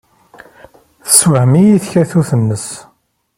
Tessewham-iyi 1.07 1.77
tkatut-nnes. 1.83 2.67